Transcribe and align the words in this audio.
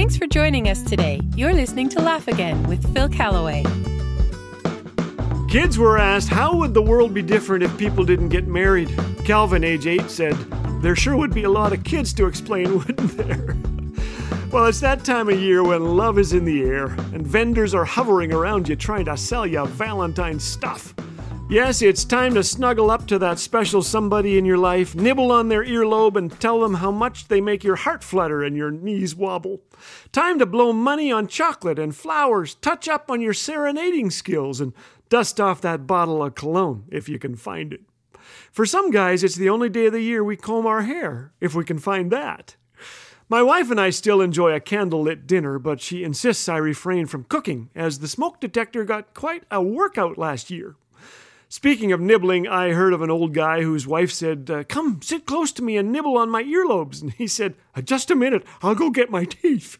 Thanks 0.00 0.16
for 0.16 0.26
joining 0.26 0.70
us 0.70 0.82
today. 0.82 1.20
You're 1.36 1.52
listening 1.52 1.90
to 1.90 2.00
Laugh 2.00 2.26
Again 2.26 2.62
with 2.62 2.90
Phil 2.94 3.06
Callaway. 3.06 3.64
Kids 5.46 5.76
were 5.76 5.98
asked 5.98 6.30
how 6.30 6.56
would 6.56 6.72
the 6.72 6.80
world 6.80 7.12
be 7.12 7.20
different 7.20 7.62
if 7.62 7.76
people 7.76 8.06
didn't 8.06 8.30
get 8.30 8.46
married. 8.46 8.88
Calvin, 9.26 9.62
age 9.62 9.86
8, 9.86 10.10
said, 10.10 10.32
There 10.80 10.96
sure 10.96 11.18
would 11.18 11.34
be 11.34 11.42
a 11.42 11.50
lot 11.50 11.74
of 11.74 11.84
kids 11.84 12.14
to 12.14 12.24
explain, 12.24 12.78
wouldn't 12.78 13.14
there? 13.18 13.54
well, 14.50 14.64
it's 14.64 14.80
that 14.80 15.04
time 15.04 15.28
of 15.28 15.38
year 15.38 15.62
when 15.62 15.84
love 15.98 16.18
is 16.18 16.32
in 16.32 16.46
the 16.46 16.62
air 16.62 16.86
and 17.12 17.26
vendors 17.26 17.74
are 17.74 17.84
hovering 17.84 18.32
around 18.32 18.70
you 18.70 18.76
trying 18.76 19.04
to 19.04 19.18
sell 19.18 19.46
you 19.46 19.66
Valentine's 19.66 20.44
stuff. 20.44 20.94
Yes, 21.50 21.82
it's 21.82 22.04
time 22.04 22.34
to 22.34 22.44
snuggle 22.44 22.92
up 22.92 23.08
to 23.08 23.18
that 23.18 23.40
special 23.40 23.82
somebody 23.82 24.38
in 24.38 24.44
your 24.44 24.56
life, 24.56 24.94
nibble 24.94 25.32
on 25.32 25.48
their 25.48 25.64
earlobe, 25.64 26.14
and 26.14 26.30
tell 26.40 26.60
them 26.60 26.74
how 26.74 26.92
much 26.92 27.26
they 27.26 27.40
make 27.40 27.64
your 27.64 27.74
heart 27.74 28.04
flutter 28.04 28.44
and 28.44 28.56
your 28.56 28.70
knees 28.70 29.16
wobble. 29.16 29.60
Time 30.12 30.38
to 30.38 30.46
blow 30.46 30.72
money 30.72 31.10
on 31.10 31.26
chocolate 31.26 31.76
and 31.76 31.96
flowers, 31.96 32.54
touch 32.54 32.86
up 32.86 33.10
on 33.10 33.20
your 33.20 33.34
serenading 33.34 34.10
skills, 34.10 34.60
and 34.60 34.72
dust 35.08 35.40
off 35.40 35.60
that 35.62 35.88
bottle 35.88 36.22
of 36.22 36.36
cologne 36.36 36.84
if 36.88 37.08
you 37.08 37.18
can 37.18 37.34
find 37.34 37.72
it. 37.72 37.80
For 38.52 38.64
some 38.64 38.92
guys, 38.92 39.24
it's 39.24 39.34
the 39.34 39.50
only 39.50 39.68
day 39.68 39.86
of 39.86 39.92
the 39.92 40.02
year 40.02 40.22
we 40.22 40.36
comb 40.36 40.68
our 40.68 40.82
hair, 40.82 41.32
if 41.40 41.52
we 41.56 41.64
can 41.64 41.80
find 41.80 42.12
that. 42.12 42.54
My 43.28 43.42
wife 43.42 43.72
and 43.72 43.80
I 43.80 43.90
still 43.90 44.20
enjoy 44.20 44.54
a 44.54 44.60
candlelit 44.60 45.26
dinner, 45.26 45.58
but 45.58 45.80
she 45.80 46.04
insists 46.04 46.48
I 46.48 46.58
refrain 46.58 47.06
from 47.06 47.24
cooking, 47.24 47.70
as 47.74 47.98
the 47.98 48.06
smoke 48.06 48.38
detector 48.40 48.84
got 48.84 49.14
quite 49.14 49.42
a 49.50 49.60
workout 49.60 50.16
last 50.16 50.48
year. 50.52 50.76
Speaking 51.52 51.90
of 51.90 52.00
nibbling, 52.00 52.46
I 52.46 52.70
heard 52.70 52.92
of 52.92 53.02
an 53.02 53.10
old 53.10 53.34
guy 53.34 53.62
whose 53.62 53.84
wife 53.84 54.12
said, 54.12 54.48
uh, 54.48 54.62
Come, 54.62 55.02
sit 55.02 55.26
close 55.26 55.50
to 55.50 55.64
me 55.64 55.76
and 55.76 55.90
nibble 55.90 56.16
on 56.16 56.30
my 56.30 56.44
earlobes. 56.44 57.02
And 57.02 57.12
he 57.14 57.26
said, 57.26 57.56
uh, 57.74 57.82
Just 57.82 58.08
a 58.08 58.14
minute, 58.14 58.46
I'll 58.62 58.76
go 58.76 58.90
get 58.90 59.10
my 59.10 59.24
teeth. 59.24 59.76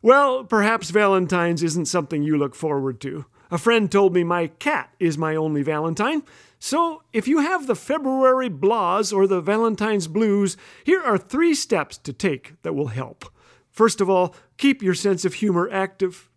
Well, 0.00 0.44
perhaps 0.44 0.90
Valentine's 0.90 1.64
isn't 1.64 1.86
something 1.86 2.22
you 2.22 2.38
look 2.38 2.54
forward 2.54 3.00
to. 3.00 3.24
A 3.50 3.58
friend 3.58 3.90
told 3.90 4.14
me 4.14 4.22
my 4.22 4.46
cat 4.46 4.94
is 5.00 5.18
my 5.18 5.34
only 5.34 5.64
Valentine. 5.64 6.22
So, 6.60 7.02
if 7.12 7.26
you 7.26 7.40
have 7.40 7.66
the 7.66 7.74
February 7.74 8.48
blahs 8.48 9.12
or 9.12 9.26
the 9.26 9.40
Valentine's 9.40 10.06
blues, 10.06 10.56
here 10.84 11.02
are 11.02 11.18
three 11.18 11.52
steps 11.52 11.98
to 11.98 12.12
take 12.12 12.54
that 12.62 12.76
will 12.76 12.88
help. 12.88 13.24
First 13.70 14.00
of 14.00 14.08
all, 14.08 14.36
keep 14.56 14.84
your 14.84 14.94
sense 14.94 15.24
of 15.24 15.34
humor 15.34 15.68
active. 15.68 16.30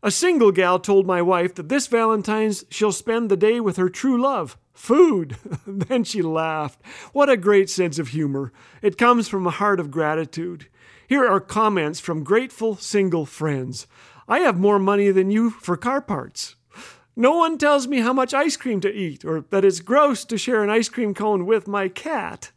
A 0.00 0.12
single 0.12 0.52
gal 0.52 0.78
told 0.78 1.06
my 1.06 1.20
wife 1.20 1.56
that 1.56 1.68
this 1.68 1.88
Valentine's 1.88 2.64
she'll 2.70 2.92
spend 2.92 3.28
the 3.28 3.36
day 3.36 3.58
with 3.58 3.76
her 3.76 3.88
true 3.88 4.20
love, 4.20 4.56
food. 4.72 5.36
then 5.66 6.04
she 6.04 6.22
laughed. 6.22 6.80
What 7.12 7.28
a 7.28 7.36
great 7.36 7.68
sense 7.68 7.98
of 7.98 8.08
humor. 8.08 8.52
It 8.80 8.96
comes 8.96 9.26
from 9.26 9.44
a 9.46 9.50
heart 9.50 9.80
of 9.80 9.90
gratitude. 9.90 10.68
Here 11.08 11.26
are 11.26 11.40
comments 11.40 11.98
from 11.98 12.22
grateful 12.22 12.76
single 12.76 13.26
friends. 13.26 13.88
I 14.28 14.40
have 14.40 14.58
more 14.58 14.78
money 14.78 15.10
than 15.10 15.30
you 15.30 15.50
for 15.50 15.76
car 15.76 16.00
parts. 16.00 16.54
No 17.16 17.36
one 17.36 17.58
tells 17.58 17.88
me 17.88 17.98
how 17.98 18.12
much 18.12 18.32
ice 18.32 18.56
cream 18.56 18.80
to 18.82 18.94
eat 18.94 19.24
or 19.24 19.40
that 19.50 19.64
it's 19.64 19.80
gross 19.80 20.24
to 20.26 20.38
share 20.38 20.62
an 20.62 20.70
ice 20.70 20.88
cream 20.88 21.12
cone 21.12 21.44
with 21.44 21.66
my 21.66 21.88
cat. 21.88 22.52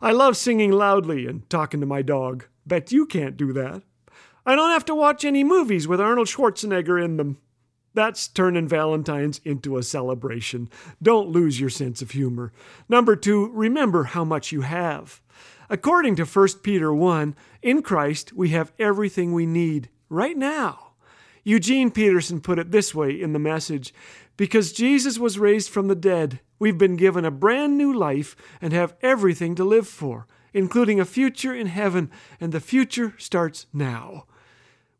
I 0.00 0.10
love 0.10 0.36
singing 0.36 0.72
loudly 0.72 1.28
and 1.28 1.48
talking 1.48 1.78
to 1.78 1.86
my 1.86 2.02
dog. 2.02 2.46
Bet 2.66 2.90
you 2.90 3.06
can't 3.06 3.36
do 3.36 3.52
that. 3.52 3.82
I 4.44 4.56
don't 4.56 4.70
have 4.70 4.84
to 4.86 4.94
watch 4.94 5.24
any 5.24 5.44
movies 5.44 5.86
with 5.86 6.00
Arnold 6.00 6.26
Schwarzenegger 6.26 7.02
in 7.02 7.16
them. 7.16 7.38
That's 7.94 8.26
turning 8.26 8.66
Valentine's 8.66 9.40
into 9.44 9.76
a 9.76 9.82
celebration. 9.82 10.68
Don't 11.02 11.28
lose 11.28 11.60
your 11.60 11.70
sense 11.70 12.02
of 12.02 12.12
humor. 12.12 12.52
Number 12.88 13.14
two, 13.14 13.50
remember 13.52 14.04
how 14.04 14.24
much 14.24 14.50
you 14.50 14.62
have. 14.62 15.20
According 15.68 16.16
to 16.16 16.24
1 16.24 16.48
Peter 16.62 16.92
1, 16.92 17.36
in 17.62 17.82
Christ 17.82 18.32
we 18.32 18.48
have 18.48 18.72
everything 18.78 19.32
we 19.32 19.46
need 19.46 19.90
right 20.08 20.36
now. 20.36 20.92
Eugene 21.44 21.90
Peterson 21.90 22.40
put 22.40 22.58
it 22.58 22.70
this 22.70 22.94
way 22.94 23.10
in 23.10 23.32
the 23.32 23.38
message 23.38 23.94
Because 24.36 24.72
Jesus 24.72 25.18
was 25.18 25.38
raised 25.38 25.68
from 25.70 25.88
the 25.88 25.94
dead, 25.94 26.40
we've 26.58 26.78
been 26.78 26.96
given 26.96 27.24
a 27.24 27.30
brand 27.30 27.76
new 27.76 27.92
life 27.92 28.34
and 28.60 28.72
have 28.72 28.96
everything 29.02 29.54
to 29.56 29.64
live 29.64 29.86
for, 29.86 30.26
including 30.52 30.98
a 30.98 31.04
future 31.04 31.54
in 31.54 31.66
heaven, 31.66 32.10
and 32.40 32.52
the 32.52 32.60
future 32.60 33.14
starts 33.18 33.66
now. 33.72 34.26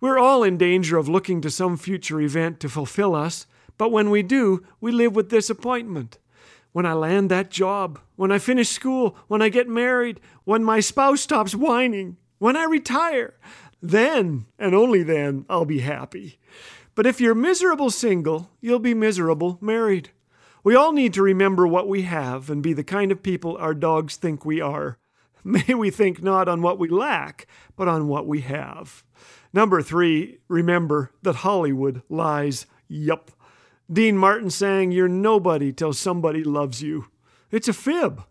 We're 0.03 0.19
all 0.19 0.43
in 0.43 0.57
danger 0.59 0.99
of 0.99 1.09
looking 1.09 1.41
to 1.43 1.49
some 1.49 1.77
future 1.77 2.21
event 2.21 2.59
to 2.59 2.69
fulfill 2.69 3.15
us, 3.15 3.47
but 3.79 3.93
when 3.93 4.11
we 4.11 4.25
do, 4.25 4.67
we 4.81 4.91
live 4.91 5.15
with 5.15 5.31
disappointment. 5.31 6.19
When 6.73 6.85
I 6.85 6.95
land 6.95 7.31
that 7.31 7.53
job, 7.53 8.01
when 8.17 8.33
I 8.33 8.41
finish 8.41 8.69
school, 8.69 9.17
when 9.29 9.41
I 9.41 9.49
get 9.49 9.69
married, 9.69 10.19
when 10.43 10.65
my 10.65 10.81
spouse 10.81 11.21
stops 11.21 11.55
whining, 11.55 12.17
when 12.39 12.57
I 12.57 12.65
retire, 12.65 13.35
then 13.81 14.47
and 14.59 14.75
only 14.75 15.05
then 15.05 15.47
I'll 15.49 15.65
be 15.65 15.79
happy. 15.79 16.41
But 16.97 17.07
if 17.07 17.21
you're 17.21 17.37
miserable 17.37 17.91
single, 17.91 18.51
you'll 18.61 18.81
be 18.81 18.95
miserable 18.95 19.57
married. 19.61 20.11
We 20.65 20.75
all 20.75 20.91
need 20.91 21.15
to 21.15 21.23
remember 21.23 21.65
what 21.65 21.87
we 21.87 22.03
have 22.03 22.51
and 22.51 22.61
be 22.61 22.73
the 22.73 22.83
kind 22.83 23.13
of 23.13 23.23
people 23.23 23.57
our 23.57 23.73
dogs 23.73 24.17
think 24.17 24.45
we 24.45 24.61
are. 24.61 24.99
May 25.45 25.75
we 25.75 25.91
think 25.91 26.25
not 26.25 26.49
on 26.49 26.61
what 26.61 26.81
we 26.81 26.89
lack, 26.89 27.47
but 27.77 27.87
on 27.87 28.09
what 28.09 28.27
we 28.27 28.41
have. 28.41 29.05
Number 29.53 29.83
three, 29.83 30.39
remember 30.49 31.11
that 31.23 31.37
Hollywood 31.37 32.03
lies. 32.09 32.67
Yup. 32.89 33.31
Dean 33.93 34.17
Martin 34.17 34.51
sang, 34.51 34.93
You're 34.93 35.09
nobody 35.09 35.73
till 35.73 35.93
somebody 35.93 36.43
loves 36.43 36.83
you. 36.83 37.07
It's 37.51 37.69
a 37.69 37.73
fib. 37.73 38.25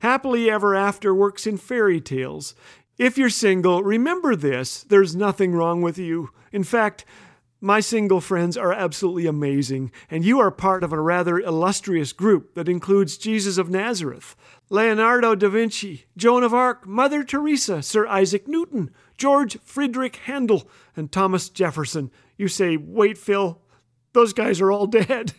Happily 0.00 0.48
ever 0.48 0.76
after 0.76 1.12
works 1.12 1.46
in 1.46 1.56
fairy 1.56 2.00
tales. 2.00 2.54
If 2.98 3.18
you're 3.18 3.30
single, 3.30 3.82
remember 3.82 4.36
this 4.36 4.84
there's 4.84 5.16
nothing 5.16 5.52
wrong 5.52 5.82
with 5.82 5.98
you. 5.98 6.30
In 6.52 6.62
fact, 6.62 7.04
my 7.60 7.80
single 7.80 8.20
friends 8.20 8.56
are 8.56 8.72
absolutely 8.72 9.26
amazing, 9.26 9.90
and 10.08 10.24
you 10.24 10.38
are 10.38 10.52
part 10.52 10.84
of 10.84 10.92
a 10.92 11.00
rather 11.00 11.40
illustrious 11.40 12.12
group 12.12 12.54
that 12.54 12.68
includes 12.68 13.18
Jesus 13.18 13.58
of 13.58 13.68
Nazareth, 13.68 14.36
Leonardo 14.70 15.34
da 15.34 15.48
Vinci, 15.48 16.04
Joan 16.16 16.44
of 16.44 16.54
Arc, 16.54 16.86
Mother 16.86 17.24
Teresa, 17.24 17.82
Sir 17.82 18.06
Isaac 18.06 18.46
Newton, 18.46 18.90
George 19.18 19.58
Friedrich 19.62 20.16
Handel, 20.16 20.68
and 20.96 21.12
Thomas 21.12 21.48
Jefferson. 21.48 22.10
You 22.36 22.48
say, 22.48 22.76
wait, 22.76 23.18
Phil, 23.18 23.60
those 24.12 24.32
guys 24.32 24.60
are 24.60 24.72
all 24.72 24.86
dead. 25.02 25.32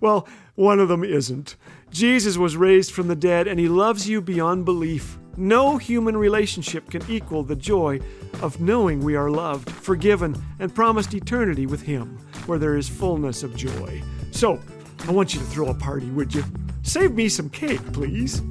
well, 0.00 0.26
one 0.54 0.80
of 0.80 0.88
them 0.88 1.04
isn't. 1.04 1.56
Jesus 1.90 2.36
was 2.36 2.56
raised 2.56 2.92
from 2.92 3.08
the 3.08 3.16
dead, 3.16 3.46
and 3.46 3.58
he 3.58 3.68
loves 3.68 4.08
you 4.08 4.20
beyond 4.20 4.64
belief. 4.64 5.18
No 5.36 5.76
human 5.76 6.16
relationship 6.16 6.90
can 6.90 7.08
equal 7.08 7.44
the 7.44 7.54
joy 7.54 8.00
of 8.42 8.60
knowing 8.60 9.00
we 9.00 9.14
are 9.14 9.30
loved, 9.30 9.70
forgiven, 9.70 10.34
and 10.58 10.74
promised 10.74 11.14
eternity 11.14 11.64
with 11.64 11.82
Him, 11.82 12.18
where 12.46 12.58
there 12.58 12.76
is 12.76 12.88
fullness 12.88 13.44
of 13.44 13.54
joy. 13.54 14.02
So, 14.32 14.60
I 15.06 15.12
want 15.12 15.34
you 15.34 15.40
to 15.40 15.46
throw 15.46 15.68
a 15.68 15.74
party, 15.74 16.10
would 16.10 16.34
you? 16.34 16.42
Save 16.82 17.14
me 17.14 17.28
some 17.28 17.50
cake, 17.50 17.92
please. 17.92 18.42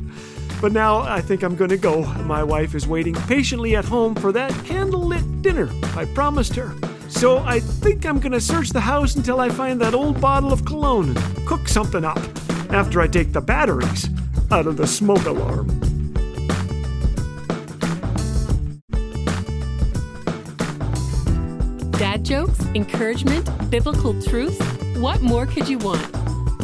But 0.60 0.72
now 0.72 1.02
I 1.02 1.22
think 1.22 1.44
I'm 1.44 1.56
going 1.56 1.70
to 1.70 1.78
go. 1.78 2.04
My 2.24 2.44
wife 2.44 2.74
is 2.74 2.88
waiting 2.88 3.14
patiently 3.14 3.76
at 3.76 3.86
home 3.86 4.16
for 4.16 4.32
that 4.32 4.52
candlelit 4.52 5.42
dinner 5.42 5.70
I 5.96 6.06
promised 6.06 6.56
her. 6.56 6.74
So 7.10 7.38
I 7.40 7.60
think 7.60 8.06
I'm 8.06 8.20
going 8.20 8.34
to 8.34 8.42
search 8.42 8.70
the 8.70 8.82
house 8.82 9.16
until 9.16 9.40
I 9.40 9.50
find 9.50 9.80
that 9.82 9.94
old 9.94 10.20
bottle 10.20 10.52
of 10.52 10.66
cologne 10.66 11.16
and 11.16 11.48
cook 11.48 11.68
something 11.68 12.04
up 12.04 12.20
after 12.70 13.00
I 13.02 13.08
take 13.08 13.34
the 13.34 13.42
batteries 13.42 14.10
out 14.52 14.68
of 14.68 14.78
the 14.78 14.88
smoke 14.88 15.26
alarm. 15.26 15.68
Dad 21.92 22.24
jokes, 22.26 22.60
encouragement, 22.76 23.50
biblical 23.70 24.20
truth? 24.22 24.60
What 24.98 25.22
more 25.22 25.46
could 25.46 25.68
you 25.68 25.78
want? 25.78 26.17